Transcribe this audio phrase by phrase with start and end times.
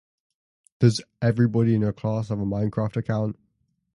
[0.79, 3.37] Does everybody in your class have a Minecraft account?